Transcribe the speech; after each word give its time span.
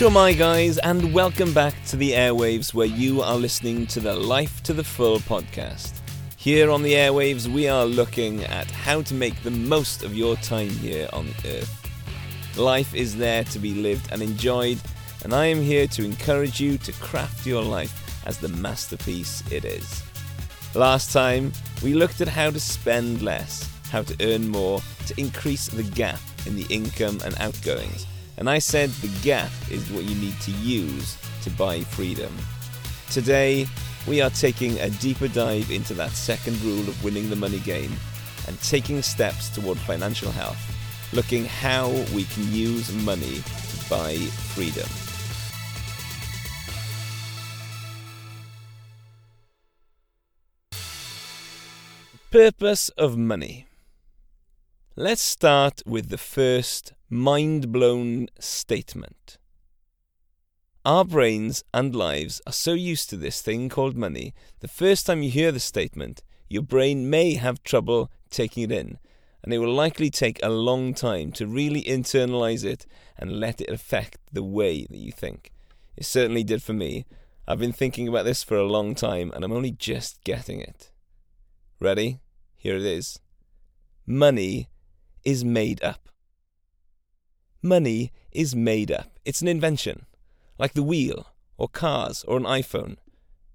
Shwmae, 0.00 0.38
guys, 0.38 0.78
and 0.78 1.12
welcome 1.12 1.52
back 1.52 1.74
to 1.88 1.96
the 1.96 2.12
airwaves 2.12 2.72
where 2.72 2.86
you 2.86 3.20
are 3.20 3.36
listening 3.36 3.86
to 3.88 4.00
the 4.00 4.14
Life 4.14 4.62
to 4.62 4.72
the 4.72 4.82
Full 4.82 5.18
podcast. 5.18 6.00
Here 6.38 6.70
on 6.70 6.82
the 6.82 6.94
airwaves, 6.94 7.46
we 7.46 7.68
are 7.68 7.84
looking 7.84 8.42
at 8.44 8.70
how 8.70 9.02
to 9.02 9.12
make 9.12 9.42
the 9.42 9.50
most 9.50 10.02
of 10.02 10.16
your 10.16 10.36
time 10.36 10.70
here 10.70 11.06
on 11.12 11.28
Earth. 11.44 12.56
Life 12.56 12.94
is 12.94 13.14
there 13.14 13.44
to 13.44 13.58
be 13.58 13.74
lived 13.74 14.10
and 14.10 14.22
enjoyed, 14.22 14.78
and 15.22 15.34
I 15.34 15.44
am 15.44 15.60
here 15.60 15.86
to 15.88 16.02
encourage 16.02 16.60
you 16.60 16.78
to 16.78 16.92
craft 16.92 17.44
your 17.44 17.62
life 17.62 18.24
as 18.26 18.38
the 18.38 18.48
masterpiece 18.48 19.42
it 19.52 19.66
is. 19.66 20.02
Last 20.74 21.12
time, 21.12 21.52
we 21.82 21.92
looked 21.92 22.22
at 22.22 22.28
how 22.28 22.50
to 22.50 22.58
spend 22.58 23.20
less, 23.20 23.68
how 23.90 24.00
to 24.04 24.16
earn 24.22 24.48
more, 24.48 24.80
to 25.08 25.20
increase 25.20 25.68
the 25.68 25.82
gap 25.82 26.20
in 26.46 26.56
the 26.56 26.64
income 26.70 27.20
and 27.22 27.38
outgoings. 27.38 28.06
And 28.40 28.48
I 28.48 28.58
said 28.58 28.88
the 28.88 29.20
gap 29.22 29.50
is 29.70 29.90
what 29.90 30.04
you 30.04 30.14
need 30.14 30.40
to 30.40 30.50
use 30.50 31.18
to 31.42 31.50
buy 31.50 31.82
freedom. 31.82 32.34
Today, 33.10 33.66
we 34.08 34.22
are 34.22 34.30
taking 34.30 34.78
a 34.80 34.88
deeper 34.88 35.28
dive 35.28 35.70
into 35.70 35.92
that 35.94 36.12
second 36.12 36.58
rule 36.62 36.88
of 36.88 37.04
winning 37.04 37.28
the 37.28 37.36
money 37.36 37.58
game 37.58 37.92
and 38.48 38.58
taking 38.62 39.02
steps 39.02 39.50
toward 39.50 39.76
financial 39.76 40.32
health, 40.32 40.58
looking 41.12 41.44
how 41.44 41.90
we 42.14 42.24
can 42.24 42.50
use 42.50 42.90
money 43.04 43.42
to 43.42 43.90
buy 43.90 44.16
freedom. 44.54 44.88
Purpose 52.30 52.88
of 52.90 53.18
money. 53.18 53.66
Let's 54.96 55.20
start 55.20 55.82
with 55.84 56.08
the 56.08 56.16
first 56.16 56.94
mind 57.12 57.72
blown 57.72 58.28
statement. 58.38 59.36
Our 60.84 61.04
brains 61.04 61.64
and 61.74 61.92
lives 61.92 62.40
are 62.46 62.52
so 62.52 62.72
used 62.72 63.10
to 63.10 63.16
this 63.16 63.42
thing 63.42 63.68
called 63.68 63.96
money, 63.96 64.32
the 64.60 64.68
first 64.68 65.06
time 65.06 65.20
you 65.20 65.30
hear 65.30 65.50
the 65.50 65.58
statement, 65.58 66.22
your 66.48 66.62
brain 66.62 67.10
may 67.10 67.34
have 67.34 67.64
trouble 67.64 68.12
taking 68.30 68.62
it 68.62 68.70
in, 68.70 68.98
and 69.42 69.52
it 69.52 69.58
will 69.58 69.74
likely 69.74 70.08
take 70.08 70.38
a 70.40 70.50
long 70.50 70.94
time 70.94 71.32
to 71.32 71.48
really 71.48 71.82
internalize 71.82 72.64
it 72.64 72.86
and 73.18 73.40
let 73.40 73.60
it 73.60 73.70
affect 73.70 74.18
the 74.32 74.44
way 74.44 74.86
that 74.88 74.98
you 74.98 75.10
think. 75.10 75.50
It 75.96 76.06
certainly 76.06 76.44
did 76.44 76.62
for 76.62 76.74
me. 76.74 77.06
I've 77.46 77.58
been 77.58 77.72
thinking 77.72 78.06
about 78.06 78.24
this 78.24 78.44
for 78.44 78.56
a 78.56 78.66
long 78.66 78.94
time, 78.94 79.32
and 79.34 79.44
I'm 79.44 79.52
only 79.52 79.72
just 79.72 80.22
getting 80.22 80.60
it. 80.60 80.92
Ready? 81.80 82.20
Here 82.56 82.76
it 82.76 82.84
is. 82.84 83.18
Money 84.06 84.68
is 85.24 85.44
made 85.44 85.82
up. 85.82 86.08
Money 87.62 88.10
is 88.32 88.56
made 88.56 88.90
up. 88.90 89.18
It's 89.26 89.42
an 89.42 89.48
invention, 89.48 90.06
like 90.58 90.72
the 90.72 90.82
wheel, 90.82 91.26
or 91.58 91.68
cars, 91.68 92.24
or 92.26 92.38
an 92.38 92.44
iPhone. 92.44 92.96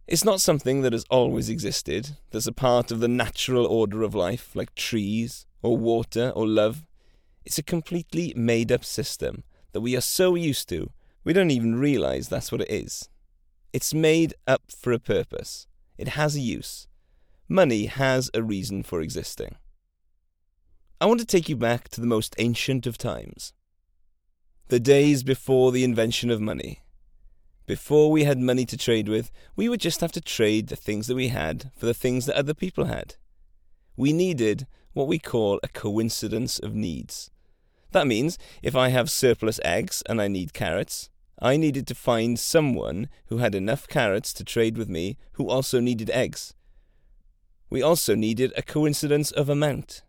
It's 0.05 0.23
not 0.23 0.41
something 0.41 0.83
that 0.83 0.93
has 0.93 1.05
always 1.09 1.49
existed, 1.49 2.15
that's 2.29 2.45
a 2.45 2.51
part 2.51 2.91
of 2.91 2.99
the 2.99 3.07
natural 3.07 3.65
order 3.65 4.03
of 4.03 4.13
life, 4.13 4.55
like 4.55 4.75
trees, 4.75 5.47
or 5.63 5.75
water, 5.75 6.31
or 6.35 6.45
love. 6.45 6.85
It's 7.45 7.57
a 7.57 7.63
completely 7.63 8.31
made 8.35 8.71
up 8.71 8.85
system 8.85 9.43
that 9.71 9.81
we 9.81 9.97
are 9.97 10.01
so 10.01 10.35
used 10.35 10.69
to, 10.69 10.91
we 11.23 11.33
don't 11.33 11.49
even 11.49 11.79
realize 11.79 12.29
that's 12.29 12.51
what 12.51 12.61
it 12.61 12.69
is. 12.69 13.09
It's 13.73 13.91
made 13.91 14.35
up 14.45 14.61
for 14.69 14.93
a 14.93 14.99
purpose, 14.99 15.65
it 15.97 16.09
has 16.09 16.35
a 16.35 16.41
use. 16.41 16.87
Money 17.49 17.87
has 17.87 18.29
a 18.35 18.43
reason 18.43 18.83
for 18.83 19.01
existing. 19.01 19.55
I 21.01 21.07
want 21.07 21.19
to 21.21 21.25
take 21.25 21.49
you 21.49 21.55
back 21.55 21.89
to 21.89 22.01
the 22.01 22.07
most 22.07 22.35
ancient 22.37 22.85
of 22.85 22.99
times 22.99 23.51
the 24.67 24.79
days 24.79 25.21
before 25.21 25.71
the 25.71 25.83
invention 25.83 26.31
of 26.31 26.41
money. 26.41 26.81
Before 27.67 28.11
we 28.11 28.23
had 28.23 28.39
money 28.39 28.65
to 28.65 28.77
trade 28.77 29.07
with, 29.07 29.31
we 29.55 29.69
would 29.69 29.79
just 29.79 30.01
have 30.01 30.11
to 30.13 30.21
trade 30.21 30.67
the 30.67 30.75
things 30.75 31.07
that 31.07 31.15
we 31.15 31.27
had 31.27 31.71
for 31.77 31.85
the 31.85 31.93
things 31.93 32.25
that 32.25 32.35
other 32.35 32.53
people 32.53 32.85
had. 32.85 33.15
We 33.95 34.11
needed 34.11 34.65
what 34.93 35.07
we 35.07 35.19
call 35.19 35.59
a 35.61 35.67
coincidence 35.67 36.57
of 36.57 36.73
needs. 36.73 37.29
That 37.91 38.07
means 38.07 38.37
if 38.63 38.75
I 38.75 38.89
have 38.89 39.11
surplus 39.11 39.59
eggs 39.63 40.01
and 40.07 40.21
I 40.21 40.27
need 40.27 40.53
carrots, 40.53 41.09
I 41.39 41.57
needed 41.57 41.85
to 41.87 41.95
find 41.95 42.39
someone 42.39 43.09
who 43.27 43.37
had 43.37 43.55
enough 43.55 43.87
carrots 43.87 44.33
to 44.33 44.43
trade 44.43 44.77
with 44.77 44.89
me 44.89 45.17
who 45.33 45.49
also 45.49 45.79
needed 45.79 46.09
eggs. 46.09 46.53
We 47.69 47.81
also 47.81 48.15
needed 48.15 48.53
a 48.55 48.61
coincidence 48.61 49.31
of 49.31 49.49
amount. 49.49 50.03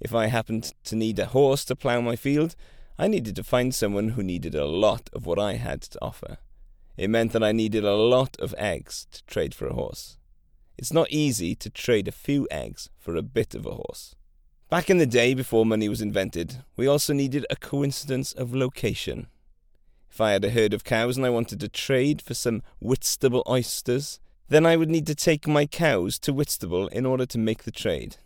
If 0.00 0.14
I 0.14 0.26
happened 0.26 0.72
to 0.84 0.96
need 0.96 1.18
a 1.18 1.26
horse 1.26 1.64
to 1.66 1.76
plough 1.76 2.00
my 2.00 2.16
field, 2.16 2.56
I 3.02 3.08
needed 3.08 3.34
to 3.34 3.42
find 3.42 3.74
someone 3.74 4.10
who 4.10 4.22
needed 4.22 4.54
a 4.54 4.64
lot 4.64 5.10
of 5.12 5.26
what 5.26 5.36
I 5.36 5.54
had 5.54 5.82
to 5.82 5.98
offer. 6.00 6.36
It 6.96 7.10
meant 7.10 7.32
that 7.32 7.42
I 7.42 7.50
needed 7.50 7.84
a 7.84 7.96
lot 7.96 8.36
of 8.38 8.54
eggs 8.56 9.08
to 9.10 9.24
trade 9.24 9.56
for 9.56 9.66
a 9.66 9.74
horse. 9.74 10.18
It's 10.78 10.92
not 10.92 11.10
easy 11.10 11.56
to 11.56 11.68
trade 11.68 12.06
a 12.06 12.12
few 12.12 12.46
eggs 12.48 12.90
for 13.00 13.16
a 13.16 13.22
bit 13.22 13.56
of 13.56 13.66
a 13.66 13.72
horse. 13.72 14.14
Back 14.70 14.88
in 14.88 14.98
the 14.98 15.06
day 15.20 15.34
before 15.34 15.66
money 15.66 15.88
was 15.88 16.00
invented, 16.00 16.62
we 16.76 16.86
also 16.86 17.12
needed 17.12 17.44
a 17.50 17.56
coincidence 17.56 18.32
of 18.32 18.54
location. 18.54 19.26
If 20.08 20.20
I 20.20 20.30
had 20.30 20.44
a 20.44 20.50
herd 20.50 20.72
of 20.72 20.84
cows 20.84 21.16
and 21.16 21.26
I 21.26 21.30
wanted 21.30 21.58
to 21.58 21.68
trade 21.68 22.22
for 22.22 22.34
some 22.34 22.62
Whitstable 22.80 23.42
oysters, 23.48 24.20
then 24.48 24.64
I 24.64 24.76
would 24.76 24.88
need 24.88 25.08
to 25.08 25.16
take 25.16 25.48
my 25.48 25.66
cows 25.66 26.20
to 26.20 26.32
Whitstable 26.32 26.86
in 26.86 27.04
order 27.04 27.26
to 27.26 27.38
make 27.38 27.64
the 27.64 27.72
trade. 27.72 28.18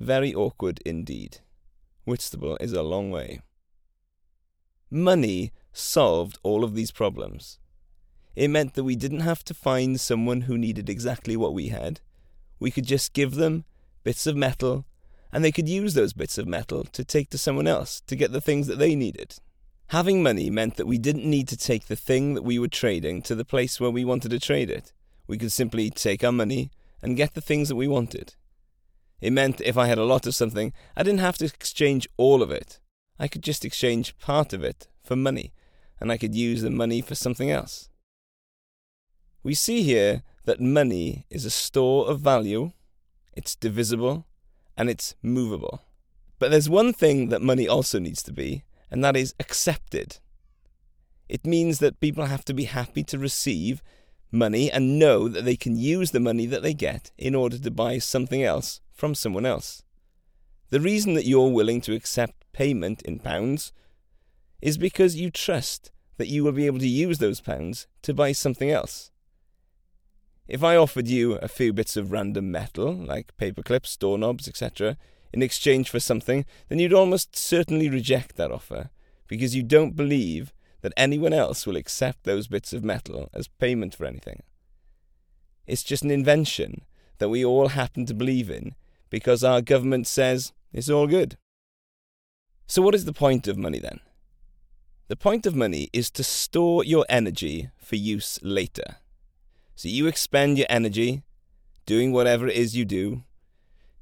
Very 0.00 0.34
awkward 0.34 0.80
indeed. 0.84 1.38
Whitstable 2.04 2.58
is 2.60 2.72
a 2.72 2.82
long 2.82 3.12
way. 3.12 3.38
Money 4.90 5.52
solved 5.72 6.38
all 6.42 6.64
of 6.64 6.74
these 6.74 6.90
problems. 6.90 7.58
It 8.36 8.48
meant 8.48 8.74
that 8.74 8.84
we 8.84 8.96
didn't 8.96 9.20
have 9.20 9.44
to 9.44 9.54
find 9.54 10.00
someone 10.00 10.42
who 10.42 10.58
needed 10.58 10.88
exactly 10.88 11.36
what 11.36 11.54
we 11.54 11.68
had. 11.68 12.00
We 12.58 12.70
could 12.70 12.86
just 12.86 13.12
give 13.12 13.34
them 13.34 13.64
bits 14.02 14.26
of 14.26 14.36
metal, 14.36 14.84
and 15.32 15.44
they 15.44 15.52
could 15.52 15.68
use 15.68 15.94
those 15.94 16.12
bits 16.12 16.38
of 16.38 16.46
metal 16.46 16.84
to 16.84 17.04
take 17.04 17.30
to 17.30 17.38
someone 17.38 17.66
else 17.66 18.00
to 18.06 18.16
get 18.16 18.32
the 18.32 18.40
things 18.40 18.66
that 18.66 18.78
they 18.78 18.94
needed. 18.94 19.36
Having 19.88 20.22
money 20.22 20.50
meant 20.50 20.76
that 20.76 20.86
we 20.86 20.98
didn't 20.98 21.28
need 21.28 21.48
to 21.48 21.56
take 21.56 21.86
the 21.86 21.96
thing 21.96 22.34
that 22.34 22.42
we 22.42 22.58
were 22.58 22.68
trading 22.68 23.22
to 23.22 23.34
the 23.34 23.44
place 23.44 23.80
where 23.80 23.90
we 23.90 24.04
wanted 24.04 24.30
to 24.30 24.40
trade 24.40 24.70
it. 24.70 24.92
We 25.26 25.38
could 25.38 25.52
simply 25.52 25.90
take 25.90 26.24
our 26.24 26.32
money 26.32 26.70
and 27.02 27.16
get 27.16 27.34
the 27.34 27.40
things 27.40 27.68
that 27.68 27.76
we 27.76 27.88
wanted. 27.88 28.34
It 29.20 29.32
meant 29.32 29.60
if 29.60 29.76
I 29.76 29.86
had 29.86 29.98
a 29.98 30.04
lot 30.04 30.26
of 30.26 30.34
something, 30.34 30.72
I 30.96 31.02
didn't 31.02 31.20
have 31.20 31.38
to 31.38 31.44
exchange 31.44 32.08
all 32.16 32.42
of 32.42 32.50
it. 32.50 32.80
I 33.18 33.28
could 33.28 33.42
just 33.42 33.64
exchange 33.64 34.18
part 34.18 34.52
of 34.52 34.64
it 34.64 34.88
for 35.02 35.16
money, 35.16 35.52
and 36.00 36.10
I 36.10 36.16
could 36.16 36.34
use 36.34 36.62
the 36.62 36.70
money 36.70 37.00
for 37.00 37.14
something 37.14 37.50
else. 37.50 37.88
We 39.42 39.54
see 39.54 39.82
here 39.82 40.22
that 40.44 40.60
money 40.60 41.26
is 41.30 41.44
a 41.44 41.50
store 41.50 42.08
of 42.08 42.20
value, 42.20 42.72
it's 43.34 43.54
divisible, 43.54 44.26
and 44.76 44.90
it's 44.90 45.14
movable. 45.22 45.82
But 46.38 46.50
there's 46.50 46.68
one 46.68 46.92
thing 46.92 47.28
that 47.28 47.42
money 47.42 47.68
also 47.68 47.98
needs 47.98 48.22
to 48.24 48.32
be, 48.32 48.64
and 48.90 49.04
that 49.04 49.16
is 49.16 49.34
accepted. 49.38 50.18
It 51.28 51.46
means 51.46 51.78
that 51.78 52.00
people 52.00 52.26
have 52.26 52.44
to 52.46 52.54
be 52.54 52.64
happy 52.64 53.02
to 53.04 53.18
receive 53.18 53.82
money 54.30 54.70
and 54.70 54.98
know 54.98 55.28
that 55.28 55.44
they 55.44 55.56
can 55.56 55.76
use 55.76 56.10
the 56.10 56.20
money 56.20 56.46
that 56.46 56.62
they 56.62 56.74
get 56.74 57.12
in 57.16 57.34
order 57.34 57.58
to 57.58 57.70
buy 57.70 57.98
something 57.98 58.42
else 58.42 58.80
from 58.92 59.14
someone 59.14 59.46
else. 59.46 59.82
The 60.70 60.80
reason 60.80 61.14
that 61.14 61.26
you're 61.26 61.50
willing 61.50 61.80
to 61.82 61.94
accept 61.94 62.43
payment 62.54 63.02
in 63.02 63.18
pounds 63.18 63.72
is 64.62 64.78
because 64.78 65.16
you 65.16 65.30
trust 65.30 65.90
that 66.16 66.28
you 66.28 66.42
will 66.42 66.52
be 66.52 66.64
able 66.64 66.78
to 66.78 66.88
use 66.88 67.18
those 67.18 67.42
pounds 67.42 67.86
to 68.02 68.14
buy 68.14 68.32
something 68.32 68.70
else. 68.70 69.10
If 70.48 70.64
I 70.64 70.76
offered 70.76 71.08
you 71.08 71.34
a 71.34 71.48
few 71.48 71.72
bits 71.72 71.96
of 71.96 72.12
random 72.12 72.50
metal, 72.50 72.94
like 72.94 73.36
paper 73.36 73.62
clips, 73.62 73.96
doorknobs, 73.96 74.48
etc., 74.48 74.96
in 75.32 75.42
exchange 75.42 75.90
for 75.90 76.00
something, 76.00 76.46
then 76.68 76.78
you'd 76.78 76.92
almost 76.92 77.36
certainly 77.36 77.88
reject 77.88 78.36
that 78.36 78.52
offer, 78.52 78.90
because 79.26 79.56
you 79.56 79.62
don't 79.62 79.96
believe 79.96 80.52
that 80.82 80.92
anyone 80.96 81.32
else 81.32 81.66
will 81.66 81.76
accept 81.76 82.24
those 82.24 82.46
bits 82.46 82.72
of 82.72 82.84
metal 82.84 83.28
as 83.34 83.48
payment 83.48 83.94
for 83.94 84.04
anything. 84.04 84.42
It's 85.66 85.82
just 85.82 86.04
an 86.04 86.10
invention 86.10 86.82
that 87.18 87.30
we 87.30 87.44
all 87.44 87.68
happen 87.68 88.06
to 88.06 88.14
believe 88.14 88.50
in 88.50 88.74
because 89.08 89.42
our 89.42 89.62
government 89.62 90.06
says 90.06 90.52
it's 90.72 90.90
all 90.90 91.06
good. 91.06 91.36
So, 92.66 92.82
what 92.82 92.94
is 92.94 93.04
the 93.04 93.12
point 93.12 93.46
of 93.46 93.58
money 93.58 93.78
then? 93.78 94.00
The 95.08 95.16
point 95.16 95.44
of 95.44 95.54
money 95.54 95.90
is 95.92 96.10
to 96.12 96.24
store 96.24 96.82
your 96.82 97.04
energy 97.08 97.68
for 97.76 97.96
use 97.96 98.38
later. 98.42 98.96
So, 99.76 99.88
you 99.88 100.06
expend 100.06 100.56
your 100.56 100.66
energy 100.70 101.22
doing 101.86 102.12
whatever 102.12 102.48
it 102.48 102.56
is 102.56 102.76
you 102.76 102.84
do 102.84 103.22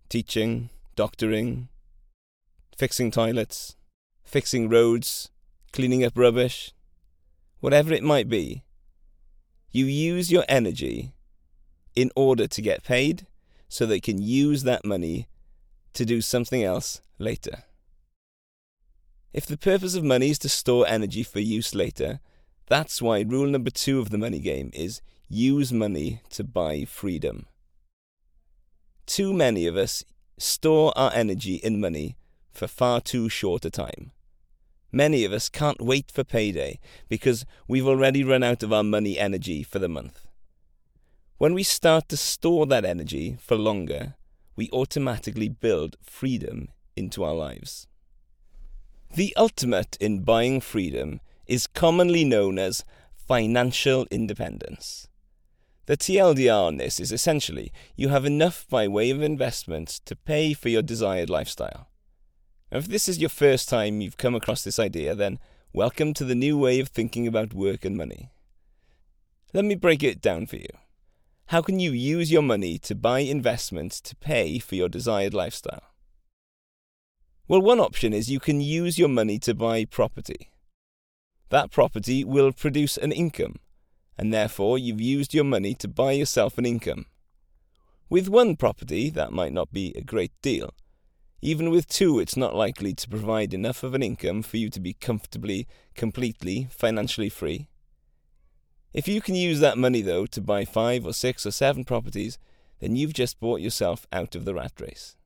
teaching, 0.09 0.69
doctoring, 0.95 1.69
fixing 2.77 3.11
toilets, 3.11 3.77
fixing 4.23 4.69
roads, 4.69 5.31
cleaning 5.73 6.05
up 6.05 6.13
rubbish, 6.17 6.73
whatever 7.61 7.95
it 7.95 8.03
might 8.03 8.29
be. 8.29 8.63
You 9.71 9.87
use 9.87 10.31
your 10.31 10.45
energy 10.49 11.15
in 11.97 12.11
order 12.15 12.47
to 12.47 12.61
get 12.61 12.85
paid 12.85 13.27
so 13.69 13.87
they 13.87 14.01
can 14.01 14.21
use 14.21 14.65
that 14.65 14.85
money 14.85 15.29
to 15.95 16.05
do 16.05 16.21
something 16.21 16.63
else 16.63 17.01
later. 17.19 17.65
If 19.33 19.47
the 19.47 19.57
purpose 19.57 19.95
of 19.95 20.05
money 20.05 20.31
is 20.31 20.39
to 20.41 20.49
store 20.49 20.87
energy 20.87 21.23
for 21.23 21.41
use 21.41 21.75
later, 21.75 22.21
That's 22.73 23.03
why 23.03 23.21
rule 23.21 23.49
number 23.49 23.69
two 23.69 23.99
of 23.99 24.09
the 24.09 24.17
money 24.17 24.39
game 24.39 24.71
is 24.73 25.03
use 25.29 25.75
money 25.75 26.23
to 26.31 26.43
buy 26.43 26.87
freedom. 26.87 27.45
Too 29.05 29.35
many 29.35 29.67
of 29.67 29.77
us 29.77 30.05
store 30.39 30.93
our 30.97 31.13
energy 31.13 31.57
in 31.57 31.81
money 31.81 32.17
for 32.51 32.67
far 32.67 33.03
too 33.03 33.29
short 33.29 33.67
a 33.67 33.71
time. 33.71 34.13
Many 34.91 35.25
of 35.25 35.33
us 35.35 35.51
can't 35.51 35.83
wait 35.83 36.11
for 36.11 36.25
payday 36.25 36.79
because 37.11 37.45
we've 37.69 37.87
already 37.87 38.25
run 38.25 38.43
out 38.43 38.63
of 38.63 38.73
our 38.73 38.85
money 38.85 39.19
energy 39.19 39.63
for 39.63 39.79
the 39.79 39.89
month. 39.89 40.27
When 41.39 41.53
we 41.53 41.63
start 41.63 42.09
to 42.09 42.17
store 42.17 42.65
that 42.67 42.87
energy 42.87 43.37
for 43.39 43.57
longer, 43.57 44.15
we 44.57 44.71
automatically 44.71 45.49
build 45.51 45.97
freedom 46.03 46.69
into 46.97 47.23
our 47.25 47.35
lives. 47.35 47.87
The 49.15 49.37
ultimate 49.37 49.99
in 50.01 50.25
buying 50.25 50.63
freedom 50.63 51.21
is 51.47 51.67
commonly 51.67 52.25
known 52.25 52.59
as 52.59 52.83
financial 53.15 54.07
independence. 54.11 55.07
The 55.85 55.99
TLDR 55.99 56.69
on 56.69 56.79
this 56.79 56.99
is 56.99 57.13
essentially 57.13 57.75
you 57.95 58.09
have 58.09 58.25
enough 58.25 58.67
by 58.71 58.89
way 58.89 59.11
of 59.11 59.21
investments 59.21 60.01
to 60.07 60.17
pay 60.17 60.55
for 60.55 60.71
your 60.71 60.81
desired 60.81 61.29
lifestyle. 61.29 61.91
If 62.71 62.89
this 62.89 63.07
is 63.07 63.19
your 63.19 63.29
first 63.29 63.69
time 63.69 64.01
you've 64.01 64.17
come 64.17 64.35
across 64.35 64.65
this 64.65 64.79
idea, 64.79 65.15
then 65.15 65.39
welcome 65.75 66.15
to 66.15 66.25
the 66.25 66.35
new 66.35 66.57
way 66.57 66.81
of 66.81 66.89
thinking 66.89 67.27
about 67.27 67.53
work 67.53 67.85
and 67.85 67.99
money. 67.99 68.31
Let 69.53 69.67
me 69.67 69.75
break 69.75 70.03
it 70.03 70.23
down 70.23 70.47
for 70.47 70.57
you. 70.57 70.71
How 71.49 71.61
can 71.61 71.79
you 71.79 71.93
use 71.93 72.33
your 72.33 72.41
money 72.41 72.79
to 72.79 72.95
buy 72.95 73.19
investments 73.19 74.01
to 74.01 74.17
pay 74.17 74.59
for 74.59 74.75
your 74.75 74.89
desired 74.89 75.35
lifestyle? 75.35 75.92
Well, 77.53 77.61
one 77.61 77.81
option 77.81 78.15
is 78.15 78.31
you 78.31 78.41
can 78.41 78.63
use 78.63 78.99
your 78.99 79.11
money 79.11 79.39
to 79.41 79.53
buy 79.53 79.85
property. 79.85 80.49
That 81.51 81.71
property 81.71 82.25
will 82.25 82.51
produce 82.51 82.97
an 82.97 83.13
income, 83.13 83.57
and 84.17 84.33
therefore 84.33 84.79
you've 84.79 85.03
used 85.03 85.35
your 85.35 85.45
money 85.45 85.75
to 85.75 85.87
buy 85.87 86.13
yourself 86.13 86.57
an 86.57 86.65
income. 86.65 87.05
With 88.09 88.27
one 88.27 88.57
property, 88.57 89.11
that 89.11 89.35
might 89.35 89.53
not 89.53 89.71
be 89.71 89.93
a 89.95 90.01
great 90.01 90.33
deal, 90.41 90.73
even 91.43 91.69
with 91.69 91.87
two, 91.87 92.19
it's 92.19 92.39
not 92.39 92.55
likely 92.55 92.95
to 92.95 93.07
provide 93.07 93.53
enough 93.53 93.83
of 93.83 93.93
an 93.93 94.03
income 94.03 94.41
for 94.41 94.57
you 94.57 94.71
to 94.71 94.81
be 94.81 94.95
comfortably, 94.95 95.69
completely, 95.95 96.69
financially 96.71 97.29
free. 97.29 97.69
If 98.95 99.07
you 99.07 99.21
can 99.21 99.35
use 99.35 99.61
that 99.61 99.77
money, 99.77 100.01
though, 100.01 100.25
to 100.25 100.41
buy 100.41 100.65
five 100.65 101.05
or 101.05 101.13
six 101.13 101.45
or 101.45 101.51
seven 101.51 101.85
properties, 101.85 102.39
then 102.81 102.97
you've 102.97 103.13
just 103.13 103.39
bought 103.41 103.61
yourself 103.61 104.07
out 104.11 104.35
of 104.35 104.47
the 104.47 104.55
rat 104.55 104.73
race. 104.81 105.17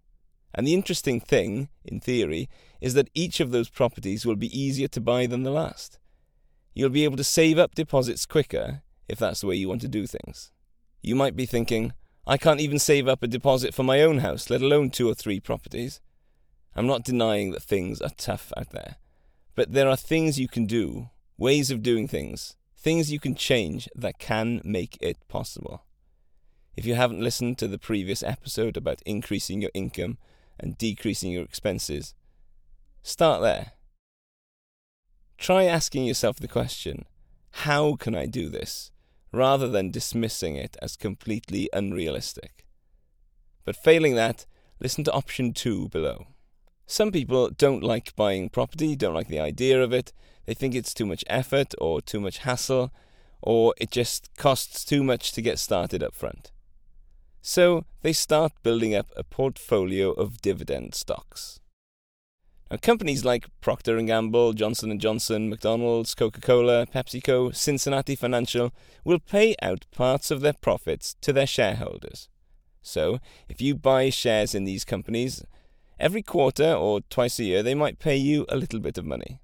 And 0.57 0.67
the 0.67 0.75
interesting 0.75 1.21
thing, 1.21 1.69
in 1.85 2.01
theory, 2.01 2.49
is 2.81 2.95
that 2.95 3.11
each 3.15 3.41
of 3.41 3.51
those 3.51 3.69
properties 3.69 4.25
will 4.25 4.37
be 4.37 4.59
easier 4.59 4.89
to 4.89 5.01
buy 5.01 5.27
than 5.27 5.43
the 5.43 5.51
last. 5.51 5.99
You'll 6.75 6.89
be 6.89 7.05
able 7.05 7.19
to 7.19 7.25
save 7.25 7.59
up 7.59 7.75
deposits 7.75 8.25
quicker 8.25 8.83
if 9.07 9.19
that's 9.19 9.43
the 9.43 9.47
way 9.47 9.57
you 9.57 9.69
want 9.69 9.83
to 9.83 9.89
do 9.89 10.07
things. 10.07 10.51
You 11.03 11.15
might 11.15 11.37
be 11.37 11.47
thinking, 11.47 11.93
I 12.27 12.39
can't 12.39 12.61
even 12.61 12.79
save 12.79 13.07
up 13.07 13.23
a 13.23 13.29
deposit 13.29 13.75
for 13.75 13.83
my 13.83 14.03
own 14.03 14.19
house, 14.19 14.51
let 14.51 14.63
alone 14.63 14.91
two 14.91 15.09
or 15.09 15.15
three 15.15 15.41
properties. 15.41 16.01
I'm 16.75 16.87
not 16.87 17.05
denying 17.05 17.53
that 17.53 17.63
things 17.63 18.01
are 18.01 18.11
tough 18.17 18.53
out 18.57 18.71
there, 18.71 18.97
but 19.55 19.73
there 19.73 19.89
are 19.89 19.97
things 19.97 20.41
you 20.41 20.49
can 20.49 20.67
do, 20.67 21.11
ways 21.39 21.71
of 21.71 21.83
doing 21.83 22.09
things, 22.09 22.57
things 22.77 23.13
you 23.13 23.21
can 23.21 23.35
change 23.35 23.89
that 23.95 24.19
can 24.19 24.61
make 24.65 24.99
it 25.01 25.19
possible. 25.29 25.85
If 26.77 26.85
you 26.85 26.95
haven't 26.95 27.23
listened 27.23 27.59
to 27.59 27.69
the 27.69 27.79
previous 27.79 28.23
episode 28.23 28.77
about 28.77 29.03
increasing 29.07 29.63
your 29.63 29.71
income 29.73 30.19
and 30.59 30.79
decreasing 30.79 31.33
your 31.33 31.45
expenses, 31.45 32.15
start 33.03 33.43
there. 33.43 33.73
Try 35.39 35.65
asking 35.65 36.05
yourself 36.05 36.39
the 36.39 36.49
question 36.49 37.05
how 37.51 37.97
can 37.97 38.15
I 38.15 38.27
do 38.27 38.49
this? 38.49 38.91
rather 39.37 39.69
than 39.69 39.91
dismissing 39.91 40.57
it 40.57 40.77
as 40.81 40.97
completely 40.97 41.69
unrealistic. 41.73 42.65
But 43.65 43.77
failing 43.77 44.15
that, 44.15 44.47
listen 44.81 45.05
to 45.05 45.13
option 45.13 45.53
two 45.53 45.89
below. 45.89 46.27
Some 46.87 47.11
people 47.11 47.51
don't 47.51 47.83
like 47.83 48.17
buying 48.17 48.49
property, 48.49 48.97
don't 48.97 49.15
like 49.15 49.29
the 49.29 49.41
idea 49.41 49.83
of 49.83 49.93
it. 49.93 50.13
They 50.47 50.55
think 50.55 50.75
it's 50.75 50.95
too 50.95 51.07
much 51.07 51.25
effort 51.27 51.75
or 51.79 52.01
too 52.01 52.21
much 52.21 52.39
hassle, 52.39 52.93
or 53.43 53.75
it 53.79 53.91
just 53.91 54.35
costs 54.37 54.85
too 54.85 55.03
much 55.03 55.33
to 55.33 55.43
get 55.43 55.59
started 55.59 56.03
up 56.03 56.15
front. 56.15 56.53
So 57.49 57.85
they 58.03 58.13
start 58.13 58.53
building 58.65 58.93
up 58.93 59.07
a 59.17 59.23
portfolio 59.23 60.11
of 60.11 60.43
dividend 60.43 60.97
stocks. 60.97 61.61
Now, 62.69 62.79
companies 62.79 63.25
like 63.25 63.47
Procter 63.61 64.03
& 64.03 64.03
Gamble, 64.03 64.53
Johnson 64.53 64.99
& 64.99 65.01
Johnson, 65.01 65.49
McDonald's, 65.49 66.17
Coca-Cola, 66.17 66.87
PepsiCo, 66.87 67.55
Cincinnati 67.55 68.17
Financial 68.17 68.73
will 69.05 69.21
pay 69.21 69.55
out 69.63 69.87
parts 69.93 70.33
of 70.33 70.41
their 70.41 70.55
profits 70.55 71.15
to 71.21 71.33
their 71.33 71.47
shareholders. 71.47 72.29
So, 72.83 73.21
if 73.49 73.61
you 73.61 73.77
buy 73.77 74.11
shares 74.11 74.53
in 74.53 74.65
these 74.65 74.85
companies, 74.85 75.45
Every 75.99 76.23
quarter 76.23 76.75
or 76.75 77.01
twice 77.09 77.39
a 77.39 77.45
year, 77.45 77.63
they 77.63 77.75
might 77.75 77.99
pay 77.99 78.17
you 78.17 78.45
a 78.51 78.57
little 78.57 78.81
bit 78.81 78.99
of 78.99 79.07
money. 79.07 79.41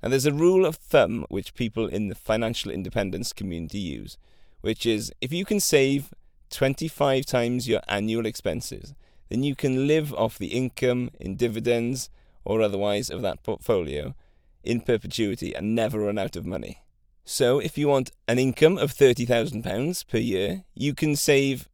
And 0.00 0.12
there's 0.12 0.26
a 0.26 0.32
rule 0.32 0.64
of 0.64 0.76
thumb 0.76 1.26
which 1.28 1.54
people 1.54 1.88
in 1.88 2.06
the 2.08 2.14
financial 2.14 2.70
independence 2.70 3.32
community 3.32 3.80
use, 3.80 4.16
which 4.60 4.86
is 4.86 5.12
if 5.20 5.32
you 5.32 5.44
can 5.44 5.58
save 5.58 6.14
25 6.50 7.24
times 7.26 7.68
your 7.68 7.80
annual 7.88 8.26
expenses, 8.26 8.94
then 9.28 9.42
you 9.42 9.54
can 9.54 9.86
live 9.86 10.12
off 10.14 10.38
the 10.38 10.48
income 10.48 11.10
in 11.18 11.36
dividends 11.36 12.10
or 12.44 12.60
otherwise 12.60 13.10
of 13.10 13.22
that 13.22 13.42
portfolio 13.42 14.14
in 14.62 14.80
perpetuity 14.80 15.54
and 15.54 15.74
never 15.74 16.00
run 16.00 16.18
out 16.18 16.36
of 16.36 16.44
money. 16.44 16.82
So, 17.24 17.58
if 17.60 17.78
you 17.78 17.86
want 17.86 18.10
an 18.26 18.38
income 18.38 18.76
of 18.76 18.92
£30,000 18.92 20.08
per 20.08 20.18
year, 20.18 20.64
you 20.74 20.94
can 20.94 21.14
save 21.16 21.68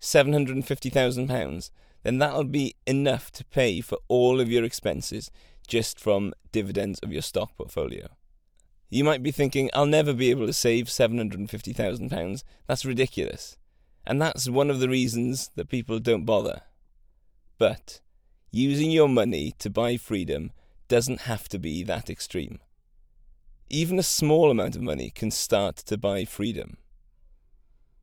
£750,000 0.00 1.70
then 2.02 2.18
that'll 2.18 2.44
be 2.44 2.74
enough 2.86 3.30
to 3.32 3.44
pay 3.44 3.80
for 3.80 3.98
all 4.08 4.40
of 4.40 4.50
your 4.50 4.64
expenses 4.64 5.30
just 5.66 6.00
from 6.00 6.34
dividends 6.50 6.98
of 7.00 7.12
your 7.12 7.22
stock 7.22 7.56
portfolio. 7.56 8.08
You 8.90 9.04
might 9.04 9.22
be 9.22 9.30
thinking, 9.30 9.70
I'll 9.72 9.86
never 9.86 10.12
be 10.12 10.30
able 10.30 10.46
to 10.46 10.52
save 10.52 10.86
£750,000. 10.86 12.44
That's 12.66 12.84
ridiculous. 12.84 13.56
And 14.06 14.20
that's 14.20 14.48
one 14.48 14.70
of 14.70 14.80
the 14.80 14.88
reasons 14.88 15.50
that 15.54 15.68
people 15.68 15.98
don't 15.98 16.24
bother. 16.24 16.62
But 17.58 18.00
using 18.50 18.90
your 18.90 19.08
money 19.08 19.54
to 19.58 19.70
buy 19.70 19.96
freedom 19.96 20.50
doesn't 20.88 21.22
have 21.22 21.48
to 21.50 21.58
be 21.58 21.82
that 21.84 22.10
extreme. 22.10 22.58
Even 23.70 23.98
a 23.98 24.02
small 24.02 24.50
amount 24.50 24.76
of 24.76 24.82
money 24.82 25.10
can 25.10 25.30
start 25.30 25.76
to 25.76 25.96
buy 25.96 26.24
freedom. 26.24 26.76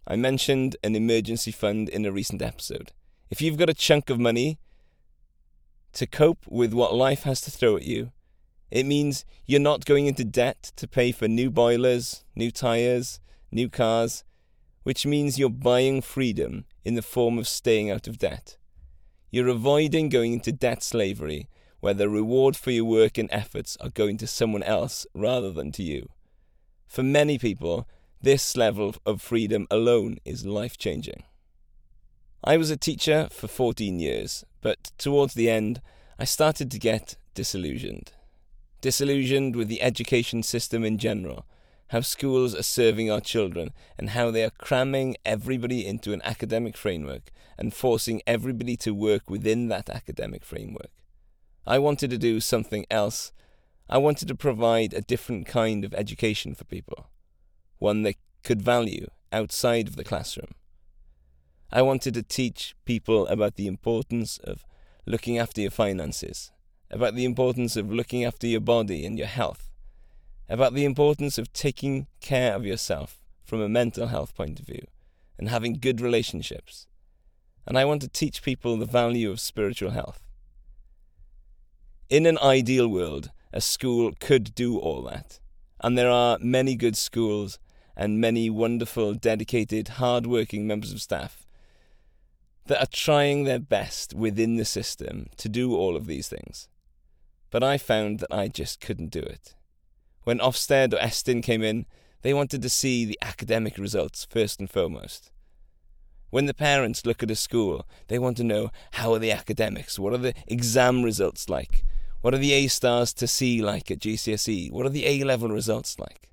I 0.08 0.16
mentioned 0.16 0.76
an 0.84 0.96
emergency 0.96 1.52
fund 1.52 1.90
in 1.90 2.06
a 2.06 2.12
recent 2.12 2.42
episode. 2.42 2.94
If 3.30 3.42
you've 3.42 3.58
got 3.58 3.70
a 3.70 3.76
chunk 3.76 4.10
of 4.10 4.20
money 4.20 4.58
to 5.94 6.08
cope 6.08 6.48
with 6.48 6.74
what 6.74 6.96
life 6.96 7.24
has 7.24 7.42
to 7.42 7.52
throw 7.52 7.76
at 7.76 7.84
you, 7.84 8.12
it 8.72 8.86
means 8.86 9.26
you're 9.46 9.60
not 9.60 9.86
going 9.86 10.08
into 10.08 10.24
debt 10.24 10.72
to 10.78 10.88
pay 10.88 11.12
for 11.12 11.28
new 11.28 11.52
boilers, 11.52 12.24
new 12.36 12.50
tyres, 12.50 13.20
new 13.52 13.70
cars, 13.70 14.24
which 14.90 15.06
means 15.06 15.38
you're 15.38 15.52
buying 15.52 16.02
freedom 16.02 16.66
in 16.84 16.96
the 16.96 17.04
form 17.04 17.38
of 17.38 17.48
staying 17.48 17.92
out 17.92 18.08
of 18.08 18.18
debt. 18.18 18.58
You're 19.30 19.48
avoiding 19.48 20.10
going 20.10 20.34
into 20.34 20.52
debt 20.52 20.82
slavery, 20.82 21.48
where 21.80 21.94
the 21.94 22.10
reward 22.10 22.58
for 22.58 22.72
your 22.72 22.86
work 22.86 23.20
and 23.20 23.30
efforts 23.32 23.78
are 23.82 23.92
going 23.92 24.18
to 24.18 24.26
someone 24.26 24.64
else 24.64 25.06
rather 25.14 25.52
than 25.52 25.72
to 25.74 25.84
you. 25.84 26.10
For 26.88 27.04
many 27.04 27.38
people, 27.38 27.88
this 28.20 28.58
level 28.58 28.96
of 29.06 29.22
freedom 29.22 29.68
alone 29.70 30.18
is 30.26 30.48
life 30.48 30.76
changing. 30.76 31.22
I 32.44 32.58
was 32.58 32.72
a 32.72 32.76
teacher 32.76 33.28
for 33.32 33.48
14 33.48 34.00
years, 34.00 34.44
but 34.60 34.92
towards 34.98 35.36
the 35.36 35.52
end, 35.52 35.82
I 36.18 36.24
started 36.24 36.72
to 36.72 36.80
get 36.80 37.16
disillusioned. 37.36 38.12
Disillusioned 38.82 39.56
with 39.56 39.68
the 39.68 39.84
education 39.84 40.42
system 40.42 40.84
in 40.84 40.98
general, 40.98 41.46
how 41.90 42.02
schools 42.02 42.56
are 42.56 42.64
serving 42.64 43.12
our 43.12 43.22
children, 43.22 43.72
and 43.98 44.12
how 44.12 44.32
they 44.32 44.44
are 44.44 44.52
cramming 44.52 45.16
everybody 45.26 45.86
into 45.86 46.14
an 46.14 46.22
academic 46.24 46.78
framework 46.78 47.32
and 47.58 47.74
forcing 47.74 48.22
everybody 48.26 48.78
to 48.78 48.94
work 48.94 49.30
within 49.30 49.68
that 49.68 49.90
academic 49.90 50.46
framework. 50.46 50.92
I 51.66 51.80
wanted 51.80 52.10
to 52.12 52.18
do 52.18 52.40
something 52.40 52.86
else. 52.90 53.32
I 53.90 53.98
wanted 53.98 54.28
to 54.28 54.36
provide 54.36 54.94
a 54.94 55.02
different 55.02 55.48
kind 55.48 55.84
of 55.84 55.94
education 55.94 56.56
for 56.56 56.64
people, 56.64 57.10
one 57.80 58.04
they 58.04 58.18
could 58.44 58.62
value 58.62 59.08
outside 59.34 59.88
of 59.88 59.96
the 59.96 60.04
classroom. 60.04 60.54
I 61.72 61.82
wanted 61.82 62.14
to 62.16 62.24
teach 62.24 62.76
people 62.86 63.28
about 63.28 63.56
the 63.56 63.68
importance 63.68 64.38
of 64.44 64.64
looking 65.06 65.38
after 65.38 65.62
your 65.62 65.72
finances, 65.72 66.52
about 66.92 67.16
the 67.16 67.26
importance 67.26 67.76
of 67.76 67.92
looking 67.92 68.24
after 68.24 68.48
your 68.48 68.62
body 68.62 69.06
and 69.06 69.18
your 69.18 69.28
health, 69.28 69.69
about 70.50 70.74
the 70.74 70.86
importance 70.86 71.38
of 71.38 71.54
taking 71.54 72.08
care 72.20 72.56
of 72.56 72.66
yourself 72.66 73.22
from 73.44 73.62
a 73.62 73.70
mental 73.70 74.08
health 74.08 74.36
point 74.36 74.60
of 74.60 74.66
view, 74.66 74.86
and 75.38 75.50
having 75.50 75.74
good 75.74 76.02
relationships. 76.02 76.88
And 77.66 77.78
I 77.78 77.86
want 77.86 78.02
to 78.02 78.08
teach 78.08 78.44
people 78.44 78.78
the 78.78 78.86
value 78.86 79.30
of 79.30 79.40
spiritual 79.40 79.92
health. 79.92 80.28
In 82.10 82.26
an 82.26 82.40
ideal 82.40 82.88
world, 82.88 83.32
a 83.54 83.62
school 83.62 84.12
could 84.20 84.56
do 84.56 84.78
all 84.78 85.04
that. 85.04 85.40
And 85.82 85.98
there 85.98 86.10
are 86.10 86.38
many 86.42 86.76
good 86.76 86.98
schools 86.98 87.60
and 87.96 88.20
many 88.20 88.50
wonderful, 88.50 89.14
dedicated, 89.14 89.88
hard 89.90 90.26
working 90.26 90.66
members 90.66 90.92
of 90.92 91.02
staff 91.02 91.46
that 92.66 92.82
are 92.82 92.92
trying 92.92 93.44
their 93.44 93.60
best 93.60 94.14
within 94.14 94.58
the 94.58 94.66
system 94.66 95.28
to 95.38 95.50
do 95.50 95.76
all 95.76 95.96
of 95.96 96.06
these 96.06 96.28
things. 96.28 96.68
But 97.50 97.64
I 97.64 97.78
found 97.78 98.20
that 98.20 98.34
I 98.34 98.48
just 98.48 98.80
couldn't 98.80 99.10
do 99.10 99.20
it. 99.20 99.56
When 100.30 100.38
Ofsted 100.38 100.94
or 100.94 100.98
Estyn 100.98 101.42
came 101.42 101.64
in, 101.64 101.88
they 102.22 102.36
wanted 102.36 102.62
to 102.62 102.70
see 102.70 103.04
the 103.04 103.18
academic 103.20 103.80
results 103.80 104.28
first 104.30 104.60
and 104.60 104.70
foremost. 104.70 105.32
When 106.30 106.46
the 106.46 106.54
parents 106.54 107.04
look 107.04 107.24
at 107.24 107.32
a 107.32 107.36
school, 107.36 107.88
they 108.10 108.20
want 108.20 108.38
to 108.38 108.44
know 108.44 108.70
how 108.92 109.12
are 109.16 109.18
the 109.18 109.32
academics? 109.32 109.98
What 109.98 110.14
are 110.14 110.20
the 110.20 110.36
exam 110.46 111.02
results 111.02 111.50
like? 111.50 111.84
What 112.22 112.36
are 112.36 112.38
the 112.38 112.54
A 112.54 112.68
stars 112.68 113.12
to 113.14 113.28
C 113.28 113.64
like 113.64 113.90
at 113.90 114.02
GCSE? 114.02 114.72
What 114.72 114.86
are 114.86 114.90
the 114.90 115.08
A 115.08 115.24
level 115.24 115.50
results 115.50 115.98
like? 115.98 116.32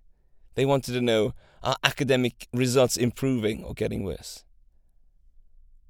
They 0.57 0.67
wanted 0.67 0.93
to 0.93 1.01
know 1.01 1.33
are 1.63 1.79
academic 1.83 2.49
results 2.53 2.99
improving 2.99 3.65
or 3.65 3.73
getting 3.73 4.05
worse? 4.05 4.45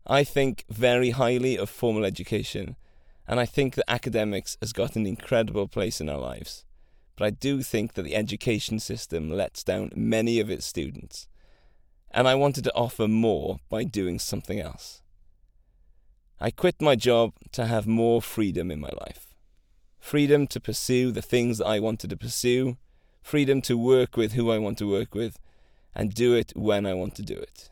I 0.07 0.23
think 0.23 0.65
very 0.71 1.11
highly 1.11 1.59
of 1.59 1.69
formal 1.69 2.05
education, 2.05 2.77
and 3.27 3.41
I 3.41 3.47
think 3.47 3.75
that 3.75 3.91
academics 3.91 4.57
has 4.61 4.73
got 4.73 4.95
an 4.95 5.07
incredible 5.07 5.67
place 5.67 6.01
in 6.01 6.09
our 6.09 6.21
lives. 6.21 6.66
But 7.17 7.25
I 7.25 7.31
do 7.31 7.63
think 7.63 7.95
that 7.95 8.03
the 8.03 8.15
education 8.15 8.79
system 8.79 9.31
lets 9.31 9.65
down 9.65 9.91
many 9.95 10.39
of 10.39 10.51
its 10.51 10.67
students 10.67 11.29
and 12.17 12.27
I 12.27 12.35
wanted 12.35 12.65
to 12.65 12.75
offer 12.75 13.07
more 13.07 13.59
by 13.69 13.85
doing 13.85 14.19
something 14.19 14.59
else. 14.59 15.03
I 16.41 16.51
quit 16.51 16.81
my 16.81 16.97
job 16.97 17.35
to 17.53 17.67
have 17.67 17.87
more 17.87 18.23
freedom 18.23 18.71
in 18.71 18.81
my 18.81 18.91
life. 19.01 19.35
Freedom 19.99 20.47
to 20.47 20.59
pursue 20.59 21.11
the 21.11 21.21
things 21.21 21.59
that 21.59 21.67
I 21.67 21.79
wanted 21.79 22.09
to 22.11 22.17
pursue, 22.17 22.79
freedom 23.23 23.61
to 23.63 23.77
work 23.77 24.17
with 24.17 24.33
who 24.33 24.51
I 24.51 24.57
want 24.57 24.79
to 24.79 24.91
work 24.91 25.15
with, 25.15 25.39
and 25.95 26.15
do 26.15 26.35
it 26.35 26.53
when 26.57 26.87
I 26.87 26.95
want 26.95 27.15
to 27.17 27.23
do 27.23 27.35
it. 27.35 27.71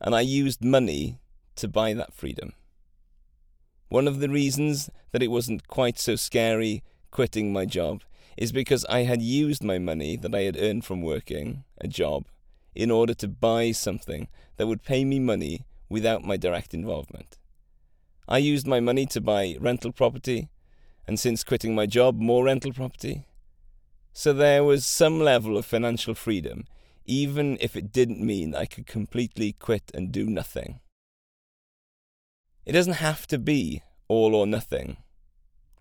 And 0.00 0.14
I 0.14 0.22
used 0.22 0.64
money 0.64 1.18
to 1.56 1.68
buy 1.68 1.92
that 1.92 2.14
freedom. 2.14 2.54
One 3.88 4.08
of 4.08 4.20
the 4.20 4.30
reasons 4.30 4.88
that 5.12 5.22
it 5.22 5.30
wasn't 5.30 5.68
quite 5.68 5.98
so 5.98 6.16
scary 6.16 6.82
quitting 7.10 7.52
my 7.52 7.66
job 7.66 8.02
is 8.36 8.52
because 8.52 8.84
I 8.86 9.00
had 9.00 9.22
used 9.22 9.62
my 9.62 9.78
money 9.78 10.16
that 10.16 10.34
I 10.34 10.42
had 10.42 10.56
earned 10.56 10.84
from 10.84 11.02
working 11.02 11.64
a 11.80 11.88
job 11.88 12.24
in 12.74 12.90
order 12.90 13.14
to 13.14 13.28
buy 13.28 13.72
something 13.72 14.28
that 14.56 14.66
would 14.66 14.82
pay 14.82 15.04
me 15.04 15.18
money 15.18 15.64
without 15.88 16.24
my 16.24 16.36
direct 16.36 16.74
involvement. 16.74 17.38
I 18.26 18.38
used 18.38 18.66
my 18.66 18.80
money 18.80 19.06
to 19.06 19.20
buy 19.20 19.56
rental 19.60 19.92
property, 19.92 20.48
and 21.06 21.20
since 21.20 21.44
quitting 21.44 21.74
my 21.74 21.86
job, 21.86 22.18
more 22.18 22.44
rental 22.44 22.72
property. 22.72 23.26
So 24.12 24.32
there 24.32 24.64
was 24.64 24.86
some 24.86 25.20
level 25.20 25.58
of 25.58 25.66
financial 25.66 26.14
freedom, 26.14 26.64
even 27.04 27.58
if 27.60 27.76
it 27.76 27.92
didn't 27.92 28.20
mean 28.20 28.54
I 28.54 28.64
could 28.64 28.86
completely 28.86 29.52
quit 29.52 29.90
and 29.92 30.10
do 30.10 30.26
nothing. 30.26 30.80
It 32.64 32.72
doesn't 32.72 32.94
have 32.94 33.26
to 33.26 33.38
be 33.38 33.82
all 34.08 34.34
or 34.34 34.46
nothing. 34.46 34.96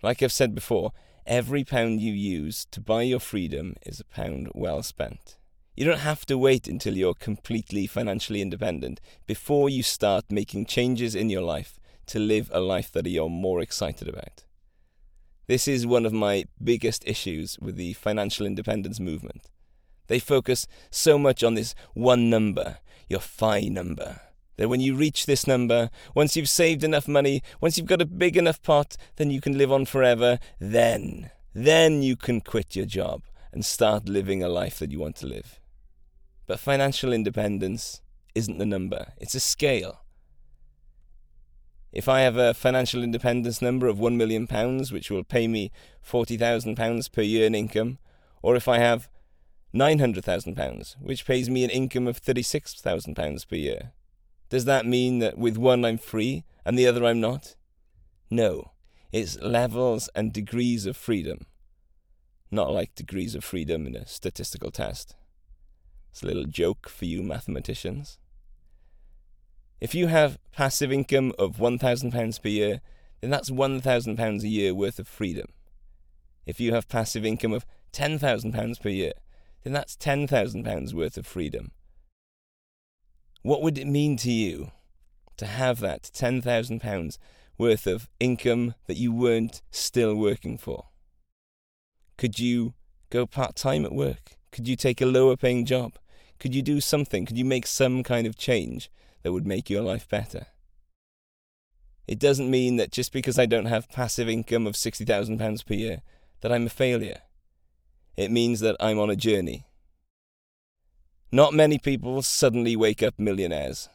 Like 0.02 0.22
I've 0.22 0.34
said 0.34 0.54
before, 0.54 0.92
every 1.26 1.64
pound 1.64 2.02
you 2.02 2.14
use 2.14 2.66
to 2.72 2.82
buy 2.82 3.04
your 3.04 3.20
freedom 3.20 3.76
is 3.86 4.00
a 4.00 4.06
pound 4.06 4.50
well 4.54 4.84
spent. 4.84 5.38
You 5.76 5.86
don't 5.86 6.00
have 6.00 6.26
to 6.28 6.38
wait 6.38 6.68
until 6.68 6.96
you're 6.96 7.16
completely 7.16 7.88
financially 7.88 8.42
independent 8.42 9.02
before 9.26 9.70
you 9.70 9.82
start 9.82 10.26
making 10.30 10.68
changes 10.68 11.16
in 11.16 11.30
your 11.30 11.42
life 11.42 11.80
to 12.08 12.20
live 12.20 12.52
a 12.54 12.60
life 12.60 12.92
that 12.92 13.08
you're 13.08 13.30
more 13.30 13.60
excited 13.62 14.08
about. 14.08 14.44
This 15.48 15.68
is 15.68 15.88
one 15.88 16.06
of 16.06 16.14
my 16.14 16.46
biggest 16.64 17.04
issues 17.08 17.58
with 17.60 17.76
the 17.76 17.94
financial 17.94 18.46
independence 18.46 19.00
movement. 19.00 19.50
They 20.08 20.20
focus 20.20 20.68
so 20.92 21.18
much 21.18 21.44
on 21.44 21.56
this 21.56 21.74
one 21.94 22.30
number, 22.30 22.78
your 23.10 23.20
FI 23.20 23.62
number, 23.62 24.22
that 24.58 24.70
when 24.70 24.82
you 24.82 24.96
reach 24.96 25.26
this 25.26 25.48
number, 25.48 25.90
once 26.14 26.36
you've 26.36 26.50
saved 26.50 26.84
enough 26.84 27.08
money, 27.08 27.42
once 27.60 27.78
you've 27.78 27.88
got 27.88 28.02
a 28.02 28.06
big 28.06 28.38
enough 28.38 28.62
pot, 28.62 28.96
then 29.16 29.32
you 29.32 29.42
can 29.42 29.58
live 29.58 29.72
on 29.72 29.86
forever, 29.86 30.40
then, 30.60 31.32
then 31.54 32.02
you 32.02 32.16
can 32.16 32.42
quit 32.42 32.76
your 32.76 32.86
job 32.86 33.24
and 33.52 33.66
start 33.66 34.10
living 34.10 34.44
a 34.44 34.50
life 34.50 34.80
that 34.80 34.92
you 34.92 35.00
want 35.00 35.16
to 35.18 35.28
live. 35.28 35.60
But 36.46 36.60
financial 36.60 37.14
independence 37.14 38.02
isn't 38.36 38.58
the 38.58 38.66
number, 38.66 39.14
it's 39.18 39.36
a 39.36 39.40
scale. 39.40 40.00
If 41.92 42.10
I 42.10 42.22
have 42.22 42.38
a 42.38 42.56
financial 42.56 43.04
independence 43.04 43.62
number 43.62 43.88
of 43.88 43.98
£1 43.98 44.16
million, 44.16 44.48
which 44.92 45.12
will 45.12 45.24
pay 45.24 45.48
me 45.48 45.72
£40,000 46.06 47.12
per 47.12 47.22
year 47.22 47.46
in 47.46 47.54
income, 47.54 48.00
or 48.42 48.56
if 48.56 48.68
I 48.68 48.80
have 48.80 49.10
£900,000, 49.76 50.96
which 51.00 51.26
pays 51.26 51.52
me 51.52 51.64
an 51.64 51.70
income 51.70 52.08
of 52.08 52.20
£36,000 52.20 53.48
per 53.48 53.56
year, 53.56 53.92
does 54.54 54.66
that 54.66 54.86
mean 54.86 55.18
that 55.18 55.36
with 55.36 55.58
one 55.58 55.84
I'm 55.84 55.98
free 55.98 56.44
and 56.64 56.78
the 56.78 56.86
other 56.86 57.04
I'm 57.04 57.20
not? 57.20 57.56
No, 58.30 58.74
it's 59.12 59.42
levels 59.42 60.12
and 60.14 60.32
degrees 60.32 60.86
of 60.86 60.96
freedom, 60.96 61.48
not 62.52 62.72
like 62.72 62.94
degrees 62.94 63.34
of 63.34 63.44
freedom 63.44 63.88
in 63.88 63.96
a 63.96 64.06
statistical 64.06 64.70
test. 64.70 65.16
It's 66.12 66.22
a 66.22 66.28
little 66.28 66.46
joke 66.46 66.88
for 66.88 67.06
you 67.06 67.24
mathematicians. 67.24 68.20
If 69.82 69.96
you 69.96 70.06
have 70.06 70.38
passive 70.52 70.92
income 70.92 71.34
of 71.40 71.58
£1,000 71.58 72.40
per 72.44 72.48
year, 72.48 72.82
then 73.22 73.32
that's 73.32 73.50
£1,000 73.50 74.44
a 74.44 74.48
year 74.48 74.76
worth 74.76 75.00
of 75.00 75.08
freedom. 75.08 75.48
If 76.46 76.60
you 76.60 76.76
have 76.76 76.88
passive 76.88 77.26
income 77.26 77.54
of 77.54 77.66
£10,000 77.92 78.80
per 78.80 78.90
year, 78.90 79.14
then 79.64 79.74
that's 79.74 79.98
£10,000 79.98 80.94
worth 80.94 81.18
of 81.18 81.26
freedom. 81.26 81.72
What 83.44 83.62
would 83.62 83.78
it 83.78 83.88
mean 83.88 84.16
to 84.18 84.32
you 84.32 84.72
to 85.36 85.46
have 85.46 85.82
that 85.82 86.04
£10,000 86.04 87.18
worth 87.58 87.88
of 87.88 88.10
income 88.18 88.76
that 88.88 88.96
you 88.96 89.12
weren't 89.12 89.62
still 89.70 90.16
working 90.16 90.58
for? 90.58 90.86
Could 92.18 92.40
you 92.40 92.74
go 93.10 93.26
part 93.26 93.58
time 93.58 93.84
at 93.84 93.92
work? 93.92 94.38
Could 94.54 94.70
you 94.70 94.78
take 94.78 95.02
a 95.02 95.06
lower 95.06 95.36
paying 95.36 95.66
job? 95.66 95.94
Could 96.40 96.56
you 96.56 96.62
do 96.62 96.80
something? 96.80 97.26
Could 97.26 97.38
you 97.38 97.44
make 97.44 97.68
some 97.68 98.02
kind 98.02 98.26
of 98.26 98.38
change 98.38 98.90
that 99.24 99.34
would 99.34 99.46
make 99.46 99.70
your 99.70 99.82
life 99.82 100.08
better? 100.08 100.48
It 102.08 102.20
doesn't 102.20 102.50
mean 102.50 102.78
that 102.78 102.92
just 102.92 103.12
because 103.12 103.38
I 103.38 103.46
don't 103.46 103.66
have 103.66 103.90
passive 103.90 104.30
income 104.30 104.66
of 104.68 104.76
£60,000 104.76 105.66
per 105.66 105.74
year 105.74 106.02
that 106.40 106.52
I'm 106.54 106.68
a 106.68 106.70
failure. 106.70 107.20
It 108.16 108.32
means 108.32 108.62
that 108.62 108.78
I'm 108.80 109.00
on 109.00 109.10
a 109.10 109.18
journey. 109.18 109.66
Not 111.34 111.54
many 111.54 111.78
people 111.78 112.22
suddenly 112.22 112.78
wake 112.78 113.04
up 113.04 113.16
millionaires. 113.18 113.90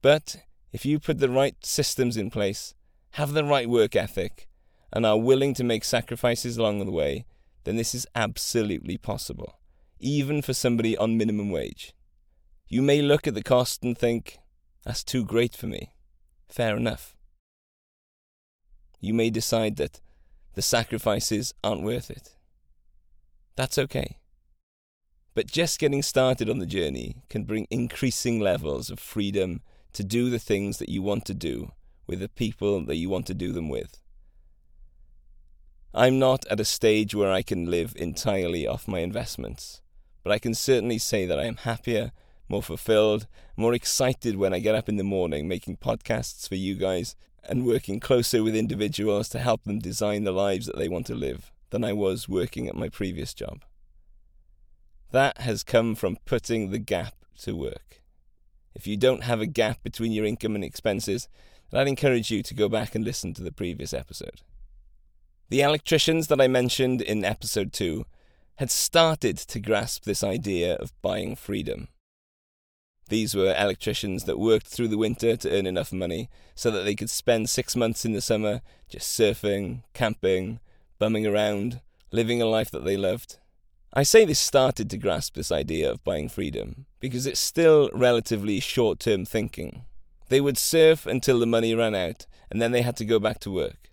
But 0.00 0.36
if 0.72 0.86
you 0.86 0.98
put 0.98 1.18
the 1.18 1.28
right 1.28 1.56
systems 1.62 2.16
in 2.16 2.30
place, 2.30 2.74
have 3.12 3.32
the 3.32 3.44
right 3.44 3.68
work 3.68 3.94
ethic, 3.94 4.48
and 4.90 5.04
are 5.04 5.18
willing 5.18 5.52
to 5.54 5.64
make 5.64 5.84
sacrifices 5.84 6.56
along 6.56 6.78
the 6.78 6.90
way, 6.90 7.26
then 7.64 7.76
this 7.76 7.94
is 7.94 8.06
absolutely 8.14 8.96
possible 8.96 9.58
even 9.98 10.42
for 10.42 10.52
somebody 10.52 10.96
on 10.96 11.16
minimum 11.16 11.50
wage. 11.50 11.94
You 12.68 12.82
may 12.82 13.00
look 13.00 13.26
at 13.26 13.34
the 13.34 13.42
cost 13.42 13.82
and 13.82 13.96
think, 13.96 14.38
that's 14.84 15.04
too 15.04 15.24
great 15.24 15.54
for 15.54 15.66
me. 15.66 15.94
Fair 16.48 16.76
enough. 16.76 17.16
You 19.00 19.14
may 19.14 19.30
decide 19.30 19.76
that 19.76 20.00
the 20.54 20.62
sacrifices 20.62 21.54
aren't 21.62 21.82
worth 21.82 22.10
it. 22.10 22.36
That's 23.56 23.78
okay. 23.78 24.18
But 25.36 25.46
just 25.46 25.78
getting 25.78 26.02
started 26.02 26.50
on 26.50 26.58
the 26.58 26.66
journey 26.66 27.22
can 27.30 27.44
bring 27.44 27.68
increasing 27.70 28.40
levels 28.40 28.90
of 28.90 28.98
freedom 28.98 29.60
to 29.92 30.02
do 30.02 30.30
the 30.30 30.40
things 30.40 30.78
that 30.78 30.88
you 30.88 31.00
want 31.00 31.24
to 31.26 31.34
do 31.34 31.70
with 32.08 32.18
the 32.18 32.28
people 32.28 32.84
that 32.86 32.96
you 32.96 33.08
want 33.08 33.26
to 33.26 33.34
do 33.34 33.52
them 33.52 33.68
with. 33.68 34.00
I'm 35.94 36.18
not 36.18 36.44
at 36.50 36.58
a 36.58 36.64
stage 36.64 37.14
where 37.14 37.30
I 37.30 37.42
can 37.42 37.70
live 37.70 37.94
entirely 37.96 38.66
off 38.66 38.88
my 38.88 38.98
investments 38.98 39.80
but 40.26 40.32
I 40.32 40.40
can 40.40 40.54
certainly 40.54 40.98
say 40.98 41.24
that 41.24 41.38
I 41.38 41.44
am 41.44 41.54
happier, 41.54 42.10
more 42.48 42.60
fulfilled, 42.60 43.28
more 43.56 43.72
excited 43.72 44.34
when 44.34 44.52
I 44.52 44.58
get 44.58 44.74
up 44.74 44.88
in 44.88 44.96
the 44.96 45.04
morning 45.04 45.46
making 45.46 45.76
podcasts 45.76 46.48
for 46.48 46.56
you 46.56 46.74
guys 46.74 47.14
and 47.48 47.64
working 47.64 48.00
closer 48.00 48.42
with 48.42 48.56
individuals 48.56 49.28
to 49.28 49.38
help 49.38 49.62
them 49.62 49.78
design 49.78 50.24
the 50.24 50.32
lives 50.32 50.66
that 50.66 50.78
they 50.78 50.88
want 50.88 51.06
to 51.06 51.14
live 51.14 51.52
than 51.70 51.84
I 51.84 51.92
was 51.92 52.28
working 52.28 52.66
at 52.66 52.74
my 52.74 52.88
previous 52.88 53.34
job. 53.34 53.62
That 55.12 55.38
has 55.38 55.62
come 55.62 55.94
from 55.94 56.18
putting 56.24 56.70
the 56.70 56.78
gap 56.78 57.14
to 57.42 57.54
work. 57.54 58.02
If 58.74 58.86
you 58.86 58.96
don't 58.96 59.22
have 59.22 59.40
a 59.40 59.46
gap 59.46 59.82
between 59.82 60.12
your 60.12 60.24
income 60.24 60.54
and 60.54 60.64
expenses, 60.64 61.28
then 61.70 61.80
I'd 61.80 61.88
encourage 61.88 62.30
you 62.30 62.42
to 62.42 62.54
go 62.54 62.68
back 62.68 62.94
and 62.94 63.04
listen 63.04 63.32
to 63.34 63.42
the 63.42 63.52
previous 63.52 63.92
episode. 63.92 64.42
The 65.48 65.60
electricians 65.60 66.26
that 66.26 66.40
I 66.40 66.48
mentioned 66.48 67.00
in 67.00 67.24
episode 67.24 67.72
2 67.72 68.04
had 68.56 68.70
started 68.70 69.36
to 69.36 69.60
grasp 69.60 70.04
this 70.04 70.24
idea 70.24 70.74
of 70.76 70.92
buying 71.02 71.36
freedom. 71.36 71.88
These 73.08 73.36
were 73.36 73.54
electricians 73.56 74.24
that 74.24 74.38
worked 74.38 74.66
through 74.66 74.88
the 74.88 74.98
winter 74.98 75.36
to 75.36 75.56
earn 75.56 75.66
enough 75.66 75.92
money 75.92 76.28
so 76.56 76.72
that 76.72 76.84
they 76.84 76.96
could 76.96 77.10
spend 77.10 77.48
six 77.48 77.76
months 77.76 78.04
in 78.04 78.12
the 78.12 78.20
summer 78.20 78.62
just 78.88 79.18
surfing, 79.18 79.82
camping, 79.94 80.58
bumming 80.98 81.26
around, 81.26 81.80
living 82.10 82.42
a 82.42 82.46
life 82.46 82.70
that 82.72 82.84
they 82.84 82.96
loved. 82.96 83.38
I 83.92 84.02
say 84.02 84.24
they 84.24 84.34
started 84.34 84.90
to 84.90 84.98
grasp 84.98 85.34
this 85.34 85.50
idea 85.50 85.90
of 85.90 86.04
buying 86.04 86.28
freedom 86.28 86.86
because 87.00 87.26
it's 87.26 87.40
still 87.40 87.90
relatively 87.92 88.60
short 88.60 89.00
term 89.00 89.24
thinking. 89.24 89.84
They 90.28 90.40
would 90.40 90.58
surf 90.58 91.06
until 91.06 91.38
the 91.38 91.46
money 91.46 91.74
ran 91.74 91.94
out 91.94 92.26
and 92.50 92.60
then 92.60 92.72
they 92.72 92.82
had 92.82 92.96
to 92.98 93.04
go 93.04 93.18
back 93.18 93.38
to 93.40 93.50
work. 93.50 93.90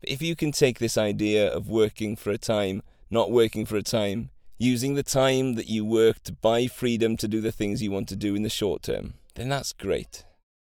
But 0.00 0.10
if 0.10 0.22
you 0.22 0.34
can 0.34 0.52
take 0.52 0.78
this 0.78 0.96
idea 0.96 1.52
of 1.52 1.68
working 1.68 2.16
for 2.16 2.30
a 2.30 2.38
time, 2.38 2.82
not 3.10 3.30
working 3.30 3.66
for 3.66 3.76
a 3.76 3.82
time, 3.82 4.30
using 4.58 4.94
the 4.94 5.02
time 5.02 5.54
that 5.54 5.68
you 5.68 5.84
work 5.84 6.22
to 6.24 6.32
buy 6.32 6.66
freedom 6.66 7.16
to 7.16 7.28
do 7.28 7.40
the 7.40 7.52
things 7.52 7.82
you 7.82 7.90
want 7.90 8.08
to 8.08 8.16
do 8.16 8.34
in 8.34 8.42
the 8.42 8.48
short 8.48 8.82
term, 8.82 9.14
then 9.34 9.48
that's 9.48 9.72
great. 9.72 10.24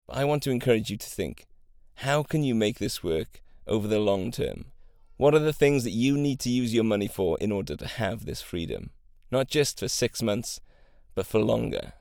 But 0.07 0.17
I 0.17 0.25
want 0.25 0.43
to 0.43 0.51
encourage 0.51 0.89
you 0.89 0.97
to 0.97 1.09
think 1.09 1.45
how 1.97 2.23
can 2.23 2.43
you 2.43 2.55
make 2.55 2.79
this 2.79 3.03
work 3.03 3.41
over 3.67 3.87
the 3.87 3.99
long 3.99 4.31
term? 4.31 4.65
What 5.17 5.35
are 5.35 5.39
the 5.39 5.53
things 5.53 5.83
that 5.83 5.91
you 5.91 6.17
need 6.17 6.39
to 6.41 6.49
use 6.49 6.73
your 6.73 6.83
money 6.83 7.07
for 7.07 7.37
in 7.39 7.51
order 7.51 7.75
to 7.75 7.87
have 7.87 8.25
this 8.25 8.41
freedom? 8.41 8.89
Not 9.31 9.47
just 9.47 9.79
for 9.79 9.87
six 9.87 10.21
months, 10.21 10.59
but 11.15 11.25
for 11.25 11.39
longer. 11.39 11.93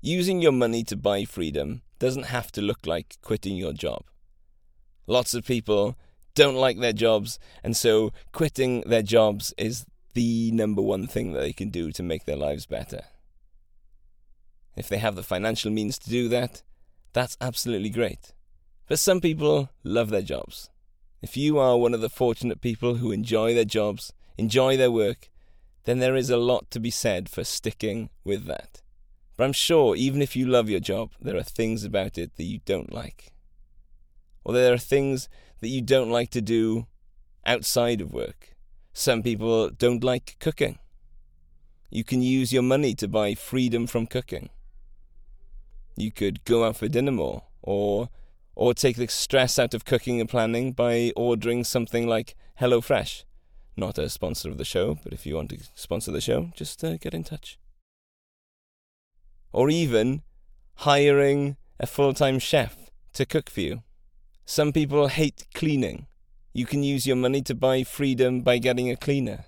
Using 0.00 0.42
your 0.42 0.52
money 0.52 0.84
to 0.84 0.96
buy 0.96 1.24
freedom 1.24 1.82
doesn't 1.98 2.26
have 2.26 2.52
to 2.52 2.62
look 2.62 2.86
like 2.86 3.16
quitting 3.22 3.56
your 3.56 3.72
job. 3.72 4.04
Lots 5.06 5.34
of 5.34 5.44
people 5.44 5.96
don't 6.34 6.54
like 6.54 6.78
their 6.78 6.92
jobs, 6.92 7.38
and 7.64 7.76
so 7.76 8.12
quitting 8.32 8.82
their 8.82 9.02
jobs 9.02 9.54
is 9.56 9.86
the 10.14 10.50
number 10.52 10.82
one 10.82 11.06
thing 11.06 11.32
that 11.32 11.40
they 11.40 11.52
can 11.52 11.70
do 11.70 11.90
to 11.92 12.02
make 12.02 12.24
their 12.24 12.36
lives 12.36 12.66
better. 12.66 13.02
If 14.76 14.88
they 14.88 14.98
have 14.98 15.16
the 15.16 15.22
financial 15.22 15.72
means 15.72 15.98
to 15.98 16.10
do 16.10 16.28
that, 16.28 16.62
that's 17.12 17.36
absolutely 17.40 17.90
great. 17.90 18.34
But 18.86 19.00
some 19.00 19.20
people 19.20 19.70
love 19.82 20.10
their 20.10 20.22
jobs. 20.22 20.70
If 21.20 21.36
you 21.36 21.58
are 21.58 21.76
one 21.76 21.94
of 21.94 22.00
the 22.00 22.08
fortunate 22.08 22.60
people 22.60 22.96
who 22.96 23.10
enjoy 23.10 23.54
their 23.54 23.64
jobs, 23.64 24.12
enjoy 24.36 24.76
their 24.76 24.90
work, 24.90 25.30
then 25.84 25.98
there 25.98 26.14
is 26.14 26.30
a 26.30 26.36
lot 26.36 26.70
to 26.70 26.80
be 26.80 26.90
said 26.90 27.28
for 27.28 27.42
sticking 27.44 28.10
with 28.24 28.44
that. 28.46 28.82
But 29.36 29.44
I'm 29.44 29.52
sure 29.52 29.96
even 29.96 30.22
if 30.22 30.36
you 30.36 30.46
love 30.46 30.68
your 30.68 30.80
job, 30.80 31.10
there 31.20 31.36
are 31.36 31.42
things 31.42 31.84
about 31.84 32.18
it 32.18 32.36
that 32.36 32.44
you 32.44 32.60
don't 32.64 32.92
like. 32.92 33.32
Or 34.44 34.52
there 34.52 34.72
are 34.72 34.78
things 34.78 35.28
that 35.60 35.68
you 35.68 35.80
don't 35.80 36.10
like 36.10 36.30
to 36.30 36.40
do 36.40 36.86
outside 37.44 38.00
of 38.00 38.12
work. 38.12 38.56
Some 38.92 39.22
people 39.22 39.70
don't 39.70 40.04
like 40.04 40.36
cooking. 40.38 40.78
You 41.90 42.04
can 42.04 42.22
use 42.22 42.52
your 42.52 42.62
money 42.62 42.94
to 42.94 43.08
buy 43.08 43.34
freedom 43.34 43.86
from 43.86 44.06
cooking. 44.06 44.50
You 45.96 46.12
could 46.12 46.44
go 46.44 46.64
out 46.64 46.76
for 46.76 46.88
dinner 46.88 47.12
more, 47.12 47.44
or 47.62 48.08
or 48.58 48.74
take 48.74 48.96
the 48.96 49.06
stress 49.06 49.56
out 49.56 49.72
of 49.72 49.84
cooking 49.84 50.20
and 50.20 50.28
planning 50.28 50.72
by 50.72 51.12
ordering 51.14 51.62
something 51.62 52.08
like 52.08 52.34
HelloFresh. 52.60 53.22
Not 53.76 53.98
a 53.98 54.08
sponsor 54.08 54.50
of 54.50 54.58
the 54.58 54.64
show, 54.64 54.98
but 55.04 55.12
if 55.12 55.24
you 55.24 55.36
want 55.36 55.50
to 55.50 55.60
sponsor 55.76 56.10
the 56.10 56.20
show, 56.20 56.50
just 56.56 56.82
uh, 56.82 56.96
get 56.96 57.14
in 57.14 57.22
touch. 57.22 57.56
Or 59.52 59.70
even 59.70 60.22
hiring 60.74 61.56
a 61.78 61.86
full 61.86 62.12
time 62.12 62.40
chef 62.40 62.90
to 63.12 63.24
cook 63.24 63.48
for 63.48 63.60
you. 63.60 63.82
Some 64.44 64.72
people 64.72 65.06
hate 65.06 65.46
cleaning. 65.54 66.08
You 66.52 66.66
can 66.66 66.82
use 66.82 67.06
your 67.06 67.14
money 67.14 67.42
to 67.42 67.54
buy 67.54 67.84
freedom 67.84 68.40
by 68.40 68.58
getting 68.58 68.90
a 68.90 68.96
cleaner. 68.96 69.44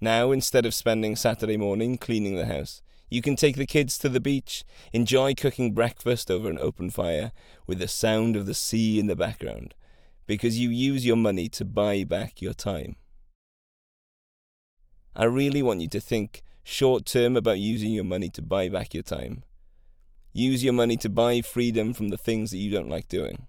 Now, 0.00 0.32
instead 0.32 0.66
of 0.66 0.74
spending 0.74 1.14
Saturday 1.14 1.56
morning 1.56 1.98
cleaning 1.98 2.34
the 2.34 2.46
house, 2.46 2.82
you 3.10 3.22
can 3.22 3.36
take 3.36 3.56
the 3.56 3.66
kids 3.66 3.98
to 3.98 4.08
the 4.08 4.20
beach, 4.20 4.64
enjoy 4.92 5.34
cooking 5.34 5.72
breakfast 5.72 6.30
over 6.30 6.50
an 6.50 6.58
open 6.60 6.90
fire 6.90 7.32
with 7.66 7.78
the 7.78 7.88
sound 7.88 8.36
of 8.36 8.46
the 8.46 8.54
sea 8.54 8.98
in 8.98 9.06
the 9.06 9.16
background, 9.16 9.74
because 10.26 10.58
you 10.58 10.70
use 10.70 11.06
your 11.06 11.16
money 11.16 11.48
to 11.48 11.64
buy 11.64 12.04
back 12.04 12.42
your 12.42 12.54
time. 12.54 12.96
I 15.16 15.24
really 15.24 15.62
want 15.62 15.80
you 15.80 15.88
to 15.88 16.00
think 16.00 16.42
short 16.62 17.06
term 17.06 17.36
about 17.36 17.58
using 17.58 17.92
your 17.92 18.04
money 18.04 18.28
to 18.30 18.42
buy 18.42 18.68
back 18.68 18.94
your 18.94 19.02
time. 19.02 19.42
Use 20.32 20.62
your 20.62 20.74
money 20.74 20.96
to 20.98 21.08
buy 21.08 21.40
freedom 21.40 21.94
from 21.94 22.10
the 22.10 22.18
things 22.18 22.50
that 22.50 22.58
you 22.58 22.70
don't 22.70 22.90
like 22.90 23.08
doing. 23.08 23.46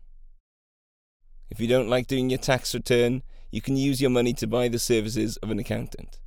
If 1.50 1.60
you 1.60 1.68
don't 1.68 1.90
like 1.90 2.08
doing 2.08 2.30
your 2.30 2.40
tax 2.40 2.74
return, 2.74 3.24
you 3.52 3.62
can 3.62 3.76
use 3.76 4.00
your 4.00 4.10
money 4.10 4.34
to 4.34 4.48
buy 4.48 4.68
the 4.68 4.80
services 4.80 5.38
of 5.38 5.52
an 5.52 5.60
accountant. 5.60 6.20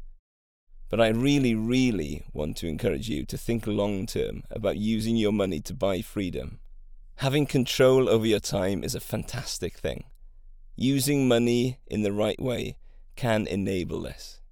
But 0.92 1.00
I 1.00 1.08
really, 1.08 1.54
really 1.54 2.22
want 2.34 2.58
to 2.58 2.68
encourage 2.68 3.08
you 3.08 3.24
to 3.24 3.38
think 3.38 3.66
long 3.66 4.04
term 4.04 4.42
about 4.50 4.76
using 4.76 5.16
your 5.16 5.32
money 5.32 5.58
to 5.62 5.72
buy 5.72 6.02
freedom. 6.02 6.58
Having 7.16 7.46
control 7.46 8.10
over 8.10 8.26
your 8.26 8.40
time 8.40 8.84
is 8.84 8.94
a 8.94 9.00
fantastic 9.00 9.78
thing. 9.78 10.04
Using 10.76 11.26
money 11.26 11.78
in 11.86 12.02
the 12.02 12.12
right 12.12 12.38
way 12.38 12.76
can 13.16 13.46
enable 13.46 14.02
this. 14.02 14.42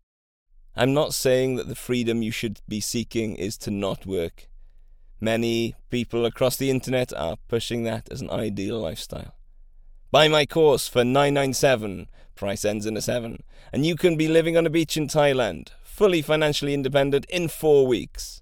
I'm 0.75 0.95
not 0.95 1.13
saying 1.13 1.57
that 1.57 1.69
the 1.69 1.75
freedom 1.75 2.23
you 2.23 2.31
should 2.31 2.63
be 2.67 2.81
seeking 2.81 3.37
is 3.37 3.59
to 3.59 3.71
not 3.71 4.07
work. 4.07 4.49
Many 5.21 5.75
people 5.91 6.25
across 6.25 6.57
the 6.57 6.71
internet 6.71 7.13
are 7.13 7.37
pushing 7.49 7.85
that 7.85 8.11
as 8.11 8.23
an 8.23 8.31
ideal 8.31 8.81
lifestyle. 8.81 9.35
Buy 10.11 10.27
my 10.27 10.47
course 10.47 10.89
for 10.89 11.05
997, 11.05 12.09
price 12.35 12.65
ends 12.65 12.87
in 12.87 12.97
a 12.97 13.03
7, 13.03 13.43
and 13.75 13.85
you 13.85 13.95
can 13.95 14.17
be 14.17 14.27
living 14.27 14.57
on 14.57 14.65
a 14.65 14.71
beach 14.71 14.97
in 14.97 15.07
Thailand, 15.07 15.69
fully 16.01 16.23
financially 16.23 16.73
independent 16.73 17.27
in 17.27 17.47
four 17.47 17.87
weeks. 17.87 18.41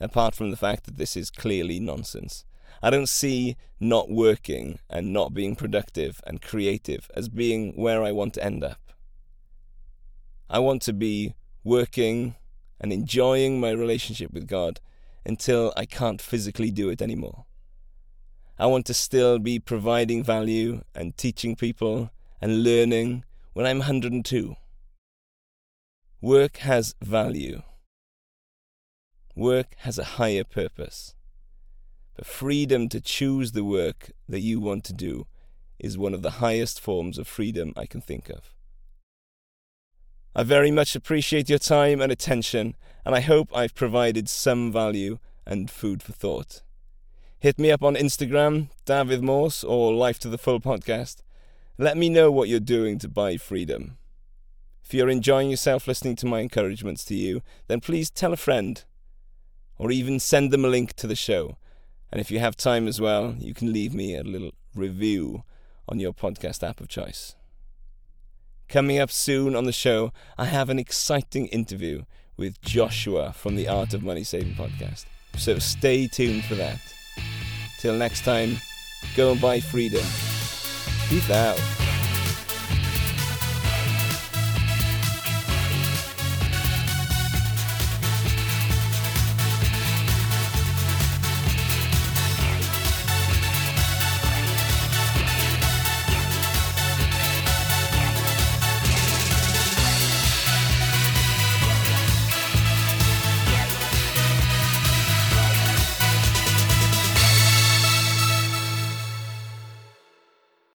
Apart 0.00 0.34
from 0.34 0.50
the 0.50 0.56
fact 0.56 0.82
that 0.82 0.96
this 0.96 1.16
is 1.16 1.30
clearly 1.30 1.78
nonsense, 1.78 2.44
I 2.82 2.90
don't 2.90 3.08
see 3.08 3.54
not 3.78 4.10
working 4.10 4.80
and 4.90 5.12
not 5.12 5.32
being 5.32 5.54
productive 5.54 6.20
and 6.26 6.42
creative 6.42 7.08
as 7.14 7.28
being 7.28 7.72
where 7.76 8.02
I 8.02 8.10
want 8.10 8.34
to 8.34 8.42
end 8.42 8.64
up. 8.64 8.80
I 10.50 10.58
want 10.58 10.82
to 10.82 10.92
be 10.92 11.36
working 11.62 12.34
and 12.80 12.92
enjoying 12.92 13.60
my 13.60 13.70
relationship 13.70 14.32
with 14.32 14.48
God 14.48 14.80
until 15.24 15.72
I 15.76 15.86
can't 15.86 16.20
physically 16.20 16.72
do 16.72 16.88
it 16.88 17.00
anymore. 17.00 17.44
I 18.58 18.66
want 18.66 18.86
to 18.86 18.94
still 18.94 19.38
be 19.38 19.60
providing 19.60 20.24
value 20.24 20.82
and 20.96 21.16
teaching 21.16 21.54
people 21.54 22.10
and 22.40 22.64
learning 22.64 23.22
when 23.52 23.66
I'm 23.66 23.78
102. 23.78 24.56
Work 26.20 26.56
has 26.58 26.96
value. 27.00 27.62
Work 29.36 29.76
has 29.78 30.00
a 30.00 30.18
higher 30.18 30.42
purpose. 30.42 31.14
The 32.16 32.24
freedom 32.24 32.88
to 32.88 33.00
choose 33.00 33.52
the 33.52 33.62
work 33.62 34.10
that 34.28 34.40
you 34.40 34.58
want 34.58 34.82
to 34.86 34.92
do 34.92 35.28
is 35.78 35.96
one 35.96 36.14
of 36.14 36.22
the 36.22 36.42
highest 36.42 36.80
forms 36.80 37.18
of 37.18 37.28
freedom 37.28 37.72
I 37.76 37.86
can 37.86 38.00
think 38.00 38.30
of. 38.30 38.52
I 40.34 40.42
very 40.42 40.72
much 40.72 40.96
appreciate 40.96 41.48
your 41.48 41.60
time 41.60 42.00
and 42.00 42.10
attention, 42.10 42.74
and 43.04 43.14
I 43.14 43.20
hope 43.20 43.56
I've 43.56 43.76
provided 43.76 44.28
some 44.28 44.72
value 44.72 45.20
and 45.46 45.70
food 45.70 46.02
for 46.02 46.10
thought. 46.10 46.62
Hit 47.38 47.60
me 47.60 47.70
up 47.70 47.84
on 47.84 47.94
Instagram, 47.94 48.70
David 48.84 49.22
Morse, 49.22 49.62
or 49.62 49.94
Life 49.94 50.18
to 50.18 50.28
the 50.28 50.36
Full 50.36 50.58
podcast. 50.58 51.18
Let 51.78 51.96
me 51.96 52.08
know 52.08 52.32
what 52.32 52.48
you're 52.48 52.58
doing 52.58 52.98
to 52.98 53.08
buy 53.08 53.36
freedom. 53.36 53.98
If 54.88 54.94
you're 54.94 55.10
enjoying 55.10 55.50
yourself 55.50 55.86
listening 55.86 56.16
to 56.16 56.26
my 56.26 56.40
encouragements 56.40 57.04
to 57.04 57.14
you, 57.14 57.42
then 57.66 57.80
please 57.80 58.08
tell 58.08 58.32
a 58.32 58.38
friend 58.38 58.82
or 59.76 59.90
even 59.90 60.18
send 60.18 60.50
them 60.50 60.64
a 60.64 60.68
link 60.68 60.94
to 60.94 61.06
the 61.06 61.14
show. 61.14 61.58
And 62.10 62.22
if 62.22 62.30
you 62.30 62.38
have 62.38 62.56
time 62.56 62.88
as 62.88 62.98
well, 62.98 63.34
you 63.38 63.52
can 63.52 63.70
leave 63.70 63.92
me 63.92 64.16
a 64.16 64.22
little 64.22 64.52
review 64.74 65.44
on 65.90 66.00
your 66.00 66.14
podcast 66.14 66.66
app 66.66 66.80
of 66.80 66.88
choice. 66.88 67.36
Coming 68.70 68.98
up 68.98 69.10
soon 69.10 69.54
on 69.54 69.64
the 69.64 69.72
show, 69.72 70.10
I 70.38 70.46
have 70.46 70.70
an 70.70 70.78
exciting 70.78 71.48
interview 71.48 72.04
with 72.38 72.58
Joshua 72.62 73.34
from 73.34 73.56
the 73.56 73.68
Art 73.68 73.92
of 73.92 74.02
Money 74.02 74.24
Saving 74.24 74.54
podcast. 74.54 75.04
So 75.36 75.58
stay 75.58 76.06
tuned 76.06 76.46
for 76.46 76.54
that. 76.54 76.80
Till 77.78 77.94
next 77.94 78.24
time, 78.24 78.56
go 79.14 79.32
and 79.32 79.40
buy 79.40 79.60
freedom. 79.60 80.06
Peace 81.10 81.28
out. 81.28 81.87